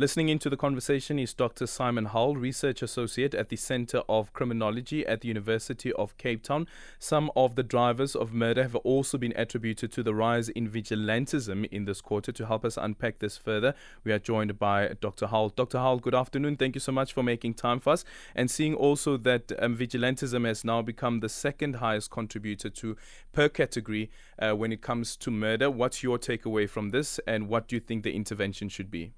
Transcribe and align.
Listening 0.00 0.28
into 0.28 0.48
the 0.48 0.56
conversation 0.56 1.18
is 1.18 1.34
Dr. 1.34 1.66
Simon 1.66 2.04
Howell, 2.04 2.36
Research 2.36 2.82
Associate 2.82 3.34
at 3.34 3.48
the 3.48 3.56
Center 3.56 4.02
of 4.08 4.32
Criminology 4.32 5.04
at 5.04 5.22
the 5.22 5.26
University 5.26 5.92
of 5.94 6.16
Cape 6.16 6.44
Town. 6.44 6.68
Some 7.00 7.32
of 7.34 7.56
the 7.56 7.64
drivers 7.64 8.14
of 8.14 8.32
murder 8.32 8.62
have 8.62 8.76
also 8.76 9.18
been 9.18 9.32
attributed 9.34 9.90
to 9.90 10.04
the 10.04 10.14
rise 10.14 10.50
in 10.50 10.70
vigilantism 10.70 11.64
in 11.72 11.84
this 11.84 12.00
quarter. 12.00 12.30
To 12.30 12.46
help 12.46 12.64
us 12.64 12.76
unpack 12.76 13.18
this 13.18 13.36
further, 13.36 13.74
we 14.04 14.12
are 14.12 14.20
joined 14.20 14.56
by 14.56 14.94
Dr. 15.00 15.26
Howell. 15.26 15.48
Dr. 15.48 15.78
Howell, 15.78 15.98
good 15.98 16.14
afternoon. 16.14 16.58
Thank 16.58 16.76
you 16.76 16.80
so 16.80 16.92
much 16.92 17.12
for 17.12 17.24
making 17.24 17.54
time 17.54 17.80
for 17.80 17.94
us 17.94 18.04
and 18.36 18.48
seeing 18.48 18.76
also 18.76 19.16
that 19.16 19.50
um, 19.58 19.76
vigilantism 19.76 20.46
has 20.46 20.64
now 20.64 20.80
become 20.80 21.18
the 21.18 21.28
second 21.28 21.74
highest 21.74 22.12
contributor 22.12 22.70
to 22.70 22.96
per 23.32 23.48
category 23.48 24.12
uh, 24.38 24.52
when 24.52 24.70
it 24.70 24.80
comes 24.80 25.16
to 25.16 25.32
murder. 25.32 25.68
What's 25.68 26.04
your 26.04 26.20
takeaway 26.20 26.70
from 26.70 26.90
this 26.90 27.18
and 27.26 27.48
what 27.48 27.66
do 27.66 27.74
you 27.74 27.80
think 27.80 28.04
the 28.04 28.14
intervention 28.14 28.68
should 28.68 28.92
be? 28.92 29.10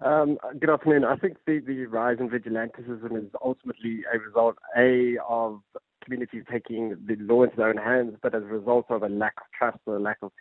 Um, 0.00 0.36
good 0.60 0.68
afternoon. 0.68 1.04
I 1.04 1.16
think 1.16 1.38
the, 1.46 1.60
the 1.60 1.86
rise 1.86 2.18
in 2.20 2.28
vigilantism 2.28 3.16
is 3.16 3.30
ultimately 3.42 4.00
a 4.12 4.18
result, 4.18 4.56
A, 4.76 5.16
of 5.26 5.60
communities 6.04 6.44
taking 6.50 6.90
the 7.06 7.16
law 7.16 7.44
into 7.44 7.56
their 7.56 7.68
own 7.68 7.78
hands, 7.78 8.16
but 8.22 8.34
as 8.34 8.42
a 8.42 8.46
result 8.46 8.86
of 8.90 9.02
a 9.02 9.08
lack 9.08 9.34
of 9.38 9.46
trust 9.56 9.78
or 9.86 9.96
a 9.96 10.00
lack 10.00 10.18
of 10.20 10.32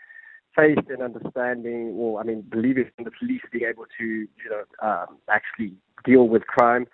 faith 0.55 0.77
and 0.89 1.01
understanding, 1.01 1.93
or 1.95 2.19
I 2.19 2.23
mean, 2.23 2.41
believing 2.49 2.91
in 2.97 3.05
the 3.05 3.11
police 3.17 3.41
being 3.51 3.65
able 3.69 3.85
to, 3.97 4.03
you 4.03 4.49
know, 4.49 4.63
um, 4.85 5.17
actually 5.29 5.73
deal 6.03 6.27
with 6.27 6.45
crime. 6.47 6.85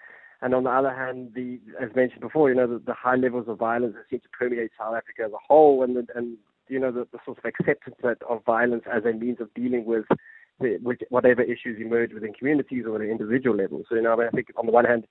And 0.43 0.53
on 0.53 0.63
the 0.63 0.71
other 0.71 0.93
hand, 0.93 1.31
the 1.35 1.59
as 1.79 1.95
mentioned 1.95 2.21
before, 2.21 2.49
you 2.49 2.55
know, 2.55 2.67
the, 2.67 2.79
the 2.79 2.93
high 2.93 3.15
levels 3.15 3.45
of 3.47 3.57
violence 3.57 3.95
that 3.95 4.05
seem 4.09 4.19
to 4.19 4.29
permeate 4.29 4.71
South 4.77 4.95
Africa 4.95 5.23
as 5.25 5.31
a 5.31 5.41
whole, 5.47 5.83
and 5.83 5.97
and 6.15 6.37
you 6.67 6.79
know, 6.79 6.91
the, 6.91 7.07
the 7.11 7.19
sort 7.25 7.37
of 7.37 7.45
acceptance 7.45 7.97
of 8.27 8.45
violence 8.45 8.83
as 8.91 9.03
a 9.03 9.11
means 9.11 9.41
of 9.41 9.53
dealing 9.53 9.85
with 9.85 10.05
whatever 11.09 11.41
issues 11.41 11.79
emerge 11.79 12.13
within 12.13 12.33
communities 12.33 12.85
or 12.87 12.95
at 12.95 13.01
an 13.01 13.09
individual 13.09 13.55
level. 13.55 13.83
So, 13.89 13.95
you 13.95 14.01
know, 14.01 14.13
I, 14.13 14.15
mean, 14.15 14.27
I 14.27 14.29
think 14.31 14.47
on 14.57 14.65
the 14.65 14.71
one 14.71 14.85
hand, 14.85 15.05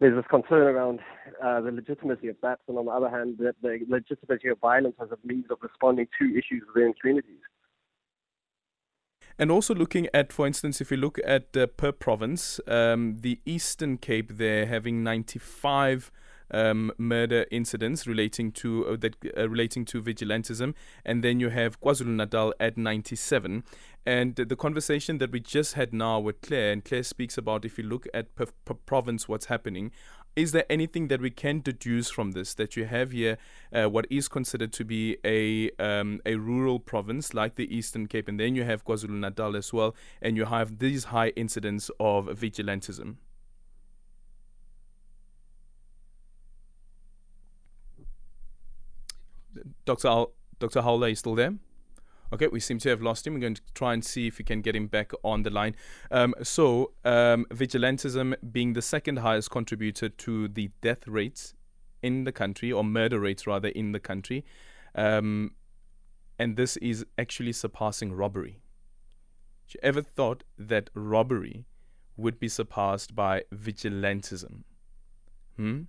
there's 0.00 0.14
this 0.14 0.26
concern 0.30 0.62
around 0.62 1.00
uh, 1.42 1.60
the 1.60 1.72
legitimacy 1.72 2.28
of 2.28 2.36
that, 2.42 2.60
and 2.68 2.78
on 2.78 2.84
the 2.84 2.92
other 2.92 3.10
hand, 3.10 3.38
that 3.38 3.56
the 3.62 3.80
legitimacy 3.88 4.48
of 4.48 4.58
violence 4.60 4.94
as 5.02 5.08
a 5.10 5.18
means 5.26 5.46
of 5.50 5.58
responding 5.60 6.06
to 6.20 6.30
issues 6.30 6.62
within 6.72 6.94
communities. 7.00 7.40
And 9.38 9.50
also 9.50 9.74
looking 9.74 10.08
at, 10.12 10.32
for 10.32 10.46
instance, 10.46 10.80
if 10.80 10.90
you 10.90 10.96
look 10.96 11.18
at 11.24 11.56
uh, 11.56 11.66
per 11.66 11.92
province, 11.92 12.60
um, 12.66 13.18
the 13.20 13.40
Eastern 13.44 13.98
Cape, 13.98 14.36
they're 14.36 14.66
having 14.66 15.04
95 15.04 16.10
um, 16.50 16.92
murder 16.98 17.46
incidents 17.50 18.06
relating 18.06 18.52
to 18.52 18.86
uh, 18.86 18.96
that 18.96 19.16
uh, 19.36 19.48
relating 19.48 19.84
to 19.86 20.02
vigilantism, 20.02 20.74
and 21.04 21.22
then 21.22 21.40
you 21.40 21.50
have 21.50 21.80
KwaZulu 21.80 22.16
Natal 22.16 22.54
at 22.60 22.76
97. 22.76 23.64
And 24.06 24.36
the 24.36 24.56
conversation 24.56 25.18
that 25.18 25.32
we 25.32 25.40
just 25.40 25.74
had 25.74 25.92
now 25.92 26.18
with 26.18 26.40
Claire, 26.40 26.72
and 26.72 26.82
Claire 26.82 27.02
speaks 27.02 27.36
about 27.36 27.66
if 27.66 27.76
you 27.76 27.84
look 27.84 28.06
at 28.14 28.34
per, 28.34 28.46
per 28.64 28.74
province 28.74 29.28
what's 29.28 29.46
happening, 29.46 29.90
is 30.38 30.52
there 30.52 30.64
anything 30.70 31.08
that 31.08 31.20
we 31.20 31.30
can 31.30 31.60
deduce 31.60 32.10
from 32.10 32.30
this? 32.30 32.54
That 32.54 32.76
you 32.76 32.84
have 32.84 33.10
here 33.10 33.38
uh, 33.72 33.90
what 33.90 34.06
is 34.08 34.28
considered 34.28 34.72
to 34.74 34.84
be 34.84 35.16
a 35.24 35.70
um, 35.78 36.20
a 36.24 36.36
rural 36.36 36.78
province 36.78 37.34
like 37.34 37.56
the 37.56 37.74
Eastern 37.76 38.06
Cape 38.06 38.28
and 38.28 38.38
then 38.38 38.54
you 38.54 38.64
have 38.64 38.84
KwaZulu 38.84 39.18
Natal 39.18 39.56
as 39.56 39.72
well 39.72 39.96
and 40.22 40.36
you 40.36 40.44
have 40.44 40.78
these 40.78 41.04
high 41.04 41.30
incidents 41.30 41.90
of 41.98 42.26
vigilantism 42.26 43.16
Dr. 49.84 50.08
Al- 50.08 50.32
Dr. 50.58 50.80
Are 50.80 51.08
you 51.08 51.14
still 51.14 51.34
there? 51.34 51.54
Okay, 52.30 52.46
we 52.48 52.60
seem 52.60 52.78
to 52.80 52.90
have 52.90 53.00
lost 53.00 53.26
him. 53.26 53.34
We're 53.34 53.40
going 53.40 53.54
to 53.54 53.62
try 53.74 53.94
and 53.94 54.04
see 54.04 54.26
if 54.26 54.38
we 54.38 54.44
can 54.44 54.60
get 54.60 54.76
him 54.76 54.86
back 54.86 55.12
on 55.22 55.44
the 55.44 55.50
line. 55.50 55.74
Um, 56.10 56.34
so, 56.42 56.92
um, 57.04 57.46
vigilantism 57.46 58.34
being 58.52 58.74
the 58.74 58.82
second 58.82 59.20
highest 59.20 59.50
contributor 59.50 60.10
to 60.10 60.48
the 60.48 60.70
death 60.82 61.08
rates 61.08 61.54
in 62.02 62.24
the 62.24 62.32
country, 62.32 62.70
or 62.70 62.84
murder 62.84 63.18
rates 63.18 63.46
rather, 63.46 63.68
in 63.68 63.92
the 63.92 64.00
country. 64.00 64.44
Um, 64.94 65.52
and 66.38 66.56
this 66.56 66.76
is 66.78 67.06
actually 67.16 67.52
surpassing 67.52 68.12
robbery. 68.12 68.60
Have 69.66 69.74
you 69.74 69.80
ever 69.82 70.02
thought 70.02 70.44
that 70.58 70.90
robbery 70.94 71.64
would 72.16 72.38
be 72.38 72.48
surpassed 72.48 73.14
by 73.14 73.44
vigilantism? 73.54 74.64
Hmm? 75.56 75.82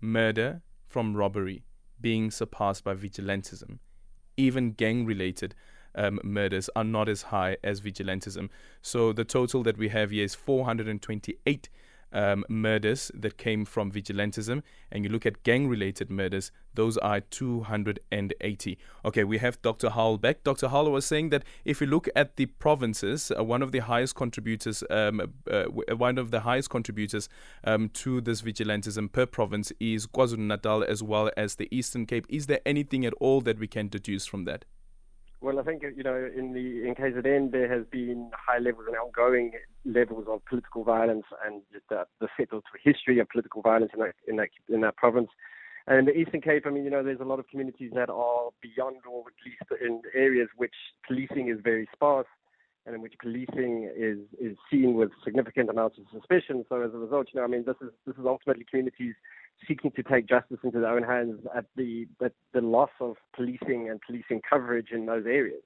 Murder 0.00 0.62
from 0.88 1.16
robbery 1.16 1.64
being 2.02 2.30
surpassed 2.30 2.84
by 2.84 2.94
vigilantism. 2.94 3.78
Even 4.36 4.72
gang 4.72 5.06
related 5.06 5.54
um, 5.94 6.20
murders 6.22 6.68
are 6.74 6.84
not 6.84 7.08
as 7.08 7.22
high 7.22 7.56
as 7.62 7.80
vigilantism. 7.80 8.48
So 8.80 9.12
the 9.12 9.24
total 9.24 9.62
that 9.62 9.78
we 9.78 9.88
have 9.88 10.10
here 10.10 10.24
is 10.24 10.34
428 10.34 11.68
um, 12.12 12.44
murders 12.48 13.10
that 13.14 13.38
came 13.38 13.64
from 13.64 13.90
vigilantism, 13.90 14.62
and 14.90 15.04
you 15.04 15.10
look 15.10 15.26
at 15.26 15.42
gang 15.42 15.68
related 15.68 16.10
murders, 16.10 16.50
those 16.74 16.96
are 16.98 17.20
280. 17.20 18.78
Okay, 19.04 19.24
we 19.24 19.38
have 19.38 19.60
Dr. 19.62 19.90
Howell 19.90 20.18
back. 20.18 20.42
Dr. 20.44 20.68
Howell 20.68 20.90
was 20.90 21.04
saying 21.04 21.30
that 21.30 21.44
if 21.64 21.80
you 21.80 21.86
look 21.86 22.08
at 22.14 22.36
the 22.36 22.46
provinces, 22.46 23.32
uh, 23.36 23.44
one 23.44 23.62
of 23.62 23.72
the 23.72 23.80
highest 23.80 24.14
contributors, 24.14 24.82
um, 24.90 25.20
uh, 25.50 25.64
one 25.64 26.18
of 26.18 26.30
the 26.30 26.40
highest 26.40 26.70
contributors 26.70 27.28
um, 27.64 27.88
to 27.90 28.20
this 28.20 28.42
vigilantism 28.42 29.10
per 29.10 29.26
province 29.26 29.72
is 29.80 30.06
KwaZulu 30.06 30.38
Natal 30.38 30.84
as 30.84 31.02
well 31.02 31.30
as 31.36 31.56
the 31.56 31.68
Eastern 31.70 32.06
Cape. 32.06 32.26
Is 32.28 32.46
there 32.46 32.60
anything 32.64 33.04
at 33.04 33.14
all 33.14 33.40
that 33.42 33.58
we 33.58 33.66
can 33.66 33.88
deduce 33.88 34.26
from 34.26 34.44
that? 34.44 34.64
Well, 35.42 35.58
I 35.58 35.64
think 35.64 35.82
you 35.82 36.04
know 36.04 36.14
in 36.14 36.52
the 36.52 36.86
in 36.86 36.94
KZN 36.94 37.50
there 37.50 37.68
has 37.68 37.84
been 37.90 38.30
high 38.32 38.58
levels 38.58 38.84
and 38.86 38.96
ongoing 38.96 39.50
levels 39.84 40.26
of 40.28 40.44
political 40.44 40.84
violence 40.84 41.24
and 41.44 41.62
the, 41.90 42.06
the 42.20 42.28
settled 42.38 42.62
history 42.80 43.18
of 43.18 43.28
political 43.28 43.60
violence 43.60 43.90
in 43.92 44.00
that 44.00 44.14
in 44.28 44.36
that 44.36 44.50
in 44.68 44.82
that 44.82 44.96
province. 44.96 45.30
And 45.88 45.98
in 45.98 46.04
the 46.04 46.16
Eastern 46.16 46.42
Cape, 46.42 46.62
I 46.64 46.70
mean, 46.70 46.84
you 46.84 46.90
know, 46.90 47.02
there's 47.02 47.18
a 47.18 47.24
lot 47.24 47.40
of 47.40 47.48
communities 47.48 47.90
that 47.96 48.08
are 48.08 48.50
beyond, 48.62 48.98
or 49.04 49.24
at 49.26 49.34
least 49.44 49.82
in 49.82 50.02
areas 50.14 50.48
which 50.56 50.74
policing 51.08 51.48
is 51.48 51.58
very 51.60 51.88
sparse 51.92 52.28
and 52.86 52.94
in 52.94 53.02
which 53.02 53.14
policing 53.20 53.90
is 53.96 54.18
is 54.40 54.56
seen 54.70 54.94
with 54.94 55.10
significant 55.24 55.70
amounts 55.70 55.98
of 55.98 56.04
suspicion. 56.12 56.64
So 56.68 56.82
as 56.82 56.94
a 56.94 56.98
result, 56.98 57.26
you 57.34 57.40
know, 57.40 57.44
I 57.44 57.48
mean, 57.48 57.64
this 57.66 57.76
is 57.82 57.90
this 58.06 58.14
is 58.14 58.24
ultimately 58.24 58.64
communities 58.70 59.16
seeking 59.66 59.90
to 59.92 60.02
take 60.02 60.28
justice 60.28 60.58
into 60.62 60.80
their 60.80 60.90
own 60.90 61.02
hands 61.02 61.40
at 61.56 61.66
the 61.76 62.06
at 62.24 62.32
the 62.52 62.60
loss 62.60 62.90
of 63.00 63.16
policing 63.34 63.88
and 63.90 64.00
policing 64.06 64.40
coverage 64.48 64.88
in 64.92 65.06
those 65.06 65.26
areas. 65.26 65.62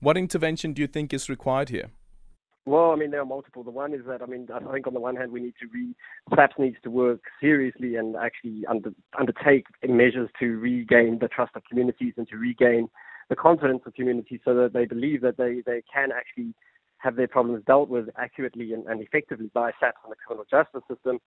What 0.00 0.16
intervention 0.16 0.72
do 0.72 0.82
you 0.82 0.88
think 0.88 1.12
is 1.12 1.28
required 1.28 1.70
here? 1.70 1.90
Well, 2.68 2.90
I 2.90 2.96
mean, 2.96 3.10
there 3.10 3.22
are 3.22 3.26
multiple. 3.26 3.64
The 3.64 3.70
one 3.70 3.94
is 3.94 4.02
that, 4.06 4.20
I 4.20 4.26
mean, 4.26 4.46
I 4.52 4.58
think 4.72 4.86
on 4.86 4.92
the 4.92 5.00
one 5.00 5.16
hand, 5.16 5.32
we 5.32 5.40
need 5.40 5.54
to 5.58 5.66
re, 5.72 5.94
SAPS 6.36 6.56
needs 6.58 6.76
to 6.82 6.90
work 6.90 7.20
seriously 7.40 7.96
and 7.96 8.14
actually 8.14 8.66
under, 8.68 8.92
undertake 9.18 9.64
measures 9.88 10.28
to 10.38 10.58
regain 10.58 11.18
the 11.18 11.28
trust 11.28 11.52
of 11.56 11.62
communities 11.64 12.12
and 12.18 12.28
to 12.28 12.36
regain 12.36 12.90
the 13.30 13.36
confidence 13.36 13.80
of 13.86 13.94
communities 13.94 14.40
so 14.44 14.54
that 14.54 14.74
they 14.74 14.84
believe 14.84 15.22
that 15.22 15.38
they, 15.38 15.62
they 15.64 15.82
can 15.90 16.10
actually 16.12 16.52
have 16.98 17.16
their 17.16 17.26
problems 17.26 17.64
dealt 17.66 17.88
with 17.88 18.10
accurately 18.18 18.74
and, 18.74 18.86
and 18.86 19.00
effectively 19.00 19.50
by 19.54 19.70
SAPS 19.80 19.98
and 20.04 20.12
the 20.12 20.16
criminal 20.16 20.44
justice 20.50 20.82
system. 20.94 21.20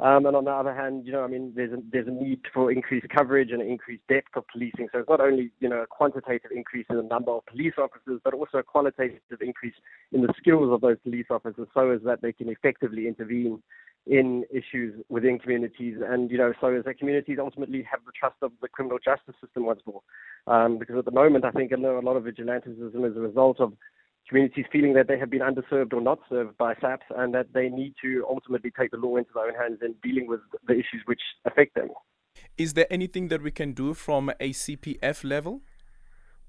Um, 0.00 0.26
and 0.26 0.36
on 0.36 0.44
the 0.44 0.52
other 0.52 0.72
hand, 0.72 1.06
you 1.06 1.12
know, 1.12 1.24
I 1.24 1.26
mean, 1.26 1.52
there's 1.56 1.72
a, 1.72 1.78
there's 1.90 2.06
a 2.06 2.12
need 2.12 2.40
for 2.54 2.70
increased 2.70 3.08
coverage 3.08 3.50
and 3.50 3.60
increased 3.60 4.06
depth 4.08 4.36
of 4.36 4.44
policing. 4.46 4.88
So 4.92 5.00
it's 5.00 5.08
not 5.08 5.20
only, 5.20 5.50
you 5.58 5.68
know, 5.68 5.82
a 5.82 5.86
quantitative 5.88 6.52
increase 6.54 6.86
in 6.88 6.96
the 6.96 7.02
number 7.02 7.32
of 7.32 7.46
police 7.46 7.74
officers, 7.78 8.20
but 8.22 8.32
also 8.32 8.58
a 8.58 8.62
qualitative 8.62 9.20
increase 9.40 9.74
in 10.12 10.22
the 10.22 10.32
skills 10.38 10.72
of 10.72 10.82
those 10.82 10.98
police 11.02 11.26
officers 11.30 11.66
so 11.74 11.90
as 11.90 12.00
that 12.04 12.22
they 12.22 12.32
can 12.32 12.48
effectively 12.48 13.08
intervene 13.08 13.60
in 14.06 14.44
issues 14.50 15.04
within 15.08 15.38
communities 15.38 15.96
and, 16.08 16.30
you 16.30 16.38
know, 16.38 16.52
so 16.60 16.68
as 16.68 16.84
that 16.84 16.98
communities 16.98 17.38
ultimately 17.40 17.82
have 17.90 18.00
the 18.06 18.12
trust 18.18 18.36
of 18.40 18.52
the 18.62 18.68
criminal 18.68 18.98
justice 19.04 19.34
system 19.42 19.66
once 19.66 19.80
more. 19.84 20.00
Um, 20.46 20.78
because 20.78 20.96
at 20.96 21.04
the 21.04 21.10
moment, 21.10 21.44
I 21.44 21.50
think 21.50 21.72
a 21.72 21.76
lot 21.76 22.16
of 22.16 22.22
vigilantism 22.22 23.10
is 23.10 23.16
a 23.16 23.20
result 23.20 23.60
of 23.60 23.72
communities 24.28 24.66
feeling 24.70 24.94
that 24.94 25.08
they 25.08 25.18
have 25.18 25.30
been 25.30 25.40
underserved 25.40 25.92
or 25.92 26.00
not 26.00 26.18
served 26.28 26.56
by 26.58 26.74
SAPS 26.80 27.06
and 27.16 27.34
that 27.34 27.52
they 27.54 27.68
need 27.68 27.94
to 28.02 28.24
ultimately 28.28 28.70
take 28.78 28.90
the 28.90 28.96
law 28.96 29.16
into 29.16 29.30
their 29.34 29.46
own 29.46 29.54
hands 29.54 29.78
in 29.82 29.94
dealing 30.02 30.26
with 30.26 30.40
the 30.66 30.74
issues 30.74 31.02
which 31.06 31.20
affect 31.44 31.74
them. 31.74 31.88
Is 32.56 32.74
there 32.74 32.86
anything 32.90 33.28
that 33.28 33.42
we 33.42 33.50
can 33.50 33.72
do 33.72 33.94
from 33.94 34.30
a 34.40 34.50
CPF 34.52 35.24
level? 35.24 35.62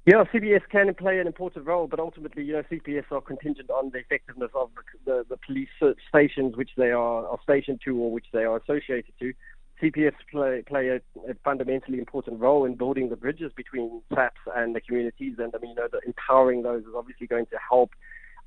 Yeah, 0.05 0.23
CPF 0.33 0.61
can 0.71 0.93
play 0.95 1.19
an 1.19 1.27
important 1.27 1.67
role, 1.67 1.87
but 1.87 1.99
ultimately, 1.99 2.43
you 2.43 2.53
know, 2.53 2.63
CPF 2.63 3.11
are 3.11 3.21
contingent 3.21 3.69
on 3.69 3.91
the 3.91 3.99
effectiveness 3.99 4.49
of 4.55 4.71
the, 5.05 5.11
the, 5.11 5.25
the 5.29 5.37
police 5.45 5.69
stations 6.07 6.55
which 6.55 6.71
they 6.77 6.91
are, 6.91 7.27
are 7.27 7.37
stationed 7.43 7.81
to 7.85 7.97
or 7.97 8.11
which 8.11 8.25
they 8.33 8.43
are 8.43 8.57
associated 8.57 9.13
to. 9.19 9.33
CPF 9.81 10.13
play, 10.31 10.63
play 10.67 10.89
a, 10.89 10.95
a, 11.29 11.35
fundamentally 11.43 11.99
important 11.99 12.39
role 12.39 12.65
in 12.65 12.75
building 12.75 13.09
the 13.09 13.15
bridges 13.15 13.51
between 13.55 14.01
SAPS 14.13 14.39
and 14.55 14.75
the 14.75 14.81
communities. 14.81 15.35
And 15.37 15.53
I 15.55 15.59
mean, 15.59 15.71
you 15.71 15.75
know, 15.75 15.87
the 15.91 16.01
empowering 16.05 16.63
those 16.63 16.81
is 16.81 16.93
obviously 16.95 17.27
going 17.27 17.45
to 17.47 17.57
help 17.69 17.91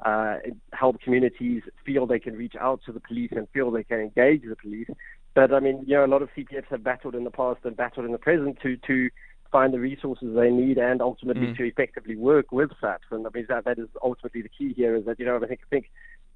uh, 0.04 0.38
help 0.72 1.00
communities 1.00 1.62
feel 1.86 2.06
they 2.06 2.18
can 2.18 2.34
reach 2.34 2.54
out 2.60 2.80
to 2.84 2.92
the 2.92 3.00
police 3.00 3.30
and 3.32 3.48
feel 3.50 3.70
they 3.70 3.84
can 3.84 4.00
engage 4.00 4.42
the 4.42 4.56
police. 4.56 4.88
But 5.34 5.54
I 5.54 5.60
mean, 5.60 5.84
you 5.86 5.94
know, 5.94 6.04
a 6.04 6.06
lot 6.06 6.22
of 6.22 6.28
CPFs 6.36 6.66
have 6.70 6.82
battled 6.82 7.14
in 7.14 7.24
the 7.24 7.30
past 7.30 7.60
and 7.64 7.76
battled 7.76 8.06
in 8.06 8.12
the 8.12 8.18
present 8.18 8.58
to 8.62 8.76
to 8.88 9.10
find 9.50 9.72
the 9.72 9.78
resources 9.78 10.34
they 10.34 10.50
need 10.50 10.78
and 10.78 11.02
ultimately 11.02 11.48
mm. 11.48 11.56
to 11.56 11.64
effectively 11.64 12.16
work 12.16 12.52
with 12.52 12.70
SAPS. 12.80 13.04
And 13.10 13.26
I 13.26 13.30
mean, 13.32 13.46
that 13.48 13.64
that 13.64 13.78
is 13.78 13.88
ultimately 14.02 14.42
the 14.42 14.48
key 14.48 14.72
here. 14.74 14.96
Is 14.96 15.04
that 15.06 15.18
you 15.18 15.26
know, 15.26 15.36
I 15.36 15.46
think 15.46 15.60
I 15.62 15.68
think 15.70 15.90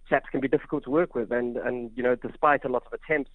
SAPS 0.09 0.31
can 0.31 0.41
be 0.41 0.49
difficult 0.49 0.85
to 0.85 0.91
work 0.91 1.15
with, 1.15 1.33
and 1.33 1.57
and 1.57 1.91
you 1.97 2.03
know, 2.03 2.15
despite 2.15 2.65
a 2.65 2.69
lot 2.69 2.85
of 2.87 2.93
attempts 2.93 3.31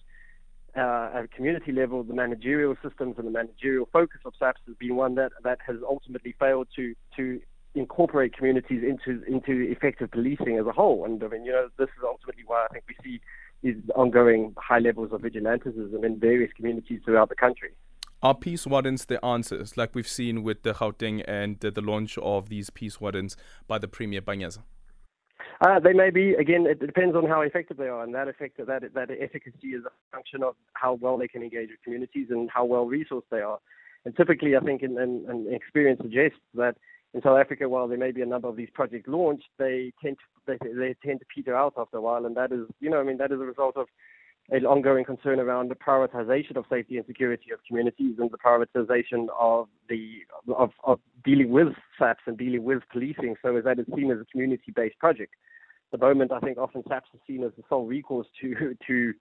uh, 0.76 1.10
at 1.14 1.24
a 1.24 1.28
community 1.28 1.72
level, 1.72 2.02
the 2.02 2.14
managerial 2.14 2.74
systems 2.82 3.16
and 3.18 3.26
the 3.26 3.30
managerial 3.30 3.88
focus 3.92 4.20
of 4.24 4.32
SAPS 4.38 4.60
has 4.66 4.76
been 4.76 4.96
one 4.96 5.14
that 5.16 5.32
that 5.44 5.58
has 5.66 5.76
ultimately 5.86 6.34
failed 6.38 6.68
to 6.76 6.94
to 7.16 7.40
incorporate 7.74 8.36
communities 8.36 8.82
into 8.82 9.22
into 9.24 9.52
effective 9.70 10.10
policing 10.10 10.58
as 10.58 10.66
a 10.66 10.72
whole. 10.72 11.04
And 11.04 11.22
I 11.22 11.28
mean, 11.28 11.44
you 11.44 11.52
know, 11.52 11.68
this 11.78 11.88
is 11.88 12.04
ultimately 12.04 12.44
why 12.46 12.66
I 12.68 12.72
think 12.72 12.84
we 12.88 12.96
see 13.04 13.20
these 13.62 13.76
ongoing 13.94 14.54
high 14.58 14.78
levels 14.78 15.12
of 15.12 15.20
vigilantism 15.20 16.04
in 16.04 16.18
various 16.18 16.52
communities 16.54 17.00
throughout 17.04 17.28
the 17.28 17.36
country. 17.36 17.70
Are 18.22 18.34
peace 18.34 18.66
wardens 18.66 19.06
the 19.06 19.24
answers, 19.24 19.76
like 19.76 19.94
we've 19.94 20.08
seen 20.08 20.44
with 20.44 20.62
the 20.62 20.74
Gauteng 20.74 21.24
and 21.26 21.58
the, 21.58 21.72
the 21.72 21.80
launch 21.80 22.16
of 22.18 22.48
these 22.48 22.70
peace 22.70 23.00
wardens 23.00 23.36
by 23.66 23.78
the 23.78 23.88
Premier 23.88 24.22
Panyaza? 24.22 24.58
Uh, 25.62 25.78
they 25.78 25.92
may 25.92 26.10
be. 26.10 26.34
Again, 26.34 26.66
it 26.66 26.80
depends 26.80 27.14
on 27.14 27.24
how 27.24 27.42
effective 27.42 27.76
they 27.76 27.86
are, 27.86 28.02
and 28.02 28.12
that 28.14 28.26
effect, 28.26 28.56
that 28.58 28.82
that 28.94 29.10
efficacy 29.10 29.68
is 29.68 29.84
a 29.84 29.90
function 30.14 30.42
of 30.42 30.56
how 30.72 30.94
well 30.94 31.16
they 31.16 31.28
can 31.28 31.42
engage 31.42 31.70
with 31.70 31.82
communities 31.84 32.28
and 32.30 32.50
how 32.50 32.64
well 32.64 32.84
resourced 32.84 33.30
they 33.30 33.40
are. 33.40 33.60
And 34.04 34.16
typically, 34.16 34.56
I 34.56 34.60
think, 34.60 34.82
and, 34.82 34.98
and 34.98 35.54
experience 35.54 36.00
suggests 36.02 36.40
that 36.54 36.76
in 37.14 37.22
South 37.22 37.38
Africa, 37.38 37.68
while 37.68 37.86
there 37.86 37.96
may 37.96 38.10
be 38.10 38.22
a 38.22 38.26
number 38.26 38.48
of 38.48 38.56
these 38.56 38.70
projects 38.74 39.06
launched, 39.06 39.46
they 39.56 39.92
tend 40.02 40.16
to 40.18 40.58
they, 40.58 40.68
they 40.74 40.96
tend 41.06 41.20
to 41.20 41.26
peter 41.32 41.54
out 41.54 41.74
after 41.76 41.98
a 41.98 42.00
while, 42.00 42.26
and 42.26 42.36
that 42.36 42.50
is, 42.50 42.66
you 42.80 42.90
know, 42.90 42.98
I 42.98 43.04
mean, 43.04 43.18
that 43.18 43.30
is 43.30 43.40
a 43.40 43.44
result 43.44 43.76
of 43.76 43.86
an 44.50 44.66
ongoing 44.66 45.04
concern 45.04 45.40
around 45.40 45.70
the 45.70 45.74
prioritization 45.74 46.56
of 46.56 46.64
safety 46.68 46.96
and 46.96 47.06
security 47.06 47.52
of 47.52 47.60
communities 47.66 48.16
and 48.18 48.30
the 48.30 48.38
prioritization 48.38 49.26
of 49.38 49.68
the 49.88 50.20
of, 50.54 50.70
of 50.84 50.98
dealing 51.24 51.50
with 51.50 51.68
SAPS 51.98 52.22
and 52.26 52.36
dealing 52.36 52.64
with 52.64 52.82
policing, 52.92 53.36
so 53.42 53.56
as 53.56 53.64
it's 53.66 53.94
seen 53.94 54.10
as 54.10 54.18
a 54.20 54.24
community-based 54.26 54.98
project. 54.98 55.32
The 55.92 55.98
moment 55.98 56.32
I 56.32 56.40
think 56.40 56.58
often 56.58 56.82
SAPS 56.88 57.08
is 57.14 57.20
seen 57.26 57.44
as 57.44 57.52
the 57.56 57.62
sole 57.68 57.86
recourse 57.86 58.26
to 58.40 58.76
to 58.86 59.14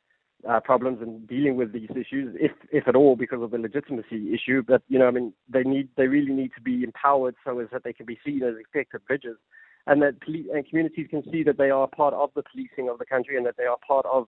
uh, 0.50 0.60
problems 0.60 1.00
and 1.02 1.28
dealing 1.28 1.56
with 1.56 1.72
these 1.72 1.90
issues, 1.92 2.36
if 2.40 2.52
if 2.72 2.88
at 2.88 2.96
all, 2.96 3.16
because 3.16 3.42
of 3.42 3.52
the 3.52 3.58
legitimacy 3.58 4.34
issue. 4.34 4.64
But 4.66 4.82
you 4.88 4.98
know, 4.98 5.08
I 5.08 5.12
mean, 5.12 5.34
they 5.48 5.64
need 5.64 5.90
they 5.98 6.08
really 6.08 6.34
need 6.34 6.52
to 6.56 6.62
be 6.62 6.84
empowered 6.84 7.36
so 7.46 7.60
as 7.60 7.68
that 7.72 7.84
they 7.84 7.94
can 7.94 8.06
be 8.06 8.20
seen 8.26 8.42
as 8.44 8.56
effective 8.58 9.06
bridges, 9.06 9.38
and 9.88 10.02
that 10.02 10.20
poli- 10.22 10.50
and 10.54 10.68
communities 10.68 11.08
can 11.10 11.24
see 11.32 11.44
that 11.44 11.58
they 11.58 11.70
are 11.70 11.88
part 11.88 12.14
of 12.14 12.32
the 12.36 12.44
policing 12.44 12.90
of 12.90 12.98
the 12.98 13.06
country 13.06 13.38
and 13.38 13.46
that 13.46 13.58
they 13.58 13.66
are 13.66 13.78
part 13.88 14.06
of 14.08 14.28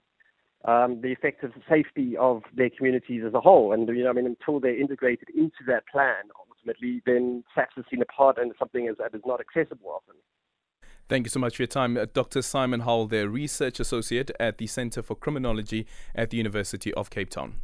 um, 0.66 1.02
the 1.02 1.10
effective 1.12 1.52
safety 1.70 2.16
of 2.18 2.44
their 2.56 2.70
communities 2.70 3.24
as 3.26 3.34
a 3.34 3.42
whole. 3.42 3.74
And 3.74 3.88
you 3.88 4.04
know, 4.04 4.10
I 4.10 4.14
mean, 4.14 4.26
until 4.26 4.60
they're 4.60 4.80
integrated 4.80 5.30
into 5.30 5.64
that 5.68 5.84
plan, 5.92 6.30
ultimately, 6.40 7.02
then 7.06 7.44
SAPS 7.54 7.78
is 7.78 7.86
seen 7.90 8.02
apart 8.02 8.38
and 8.38 8.52
something 8.58 8.88
is, 8.88 8.96
that 9.00 9.14
is 9.14 9.22
not 9.26 9.40
accessible 9.40 9.90
often. 9.90 10.16
Thank 11.10 11.26
you 11.26 11.30
so 11.30 11.40
much 11.40 11.58
for 11.58 11.64
your 11.64 11.68
time. 11.68 11.98
Uh, 11.98 12.06
Dr. 12.12 12.42
Simon 12.42 12.82
Howell, 12.82 13.08
their 13.08 13.28
Research 13.28 13.80
Associate 13.80 14.32
at 14.40 14.58
the 14.58 14.68
Center 14.68 15.02
for 15.02 15.16
Criminology 15.16 15.86
at 16.16 16.30
the 16.30 16.38
University 16.38 16.94
of 16.94 17.10
Cape 17.10 17.30
Town. 17.30 17.56